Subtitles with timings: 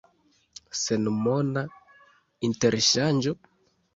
[0.83, 1.63] Senmona
[2.49, 3.37] interŝanĝo?